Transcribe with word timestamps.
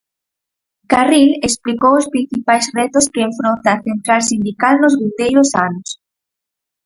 Carril 0.91 1.31
explicou 1.47 1.93
os 2.01 2.09
principais 2.13 2.65
retos 2.79 3.05
que 3.13 3.23
enfronta 3.29 3.67
a 3.73 3.81
central 3.87 4.21
sindical 4.29 4.73
nos 4.79 4.97
vindeiros 5.01 5.49
anos. 5.67 5.89